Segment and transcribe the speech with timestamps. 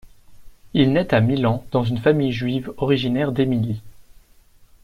[0.73, 3.83] Il nait à Milan dans une famille juive originaire d'Émilie.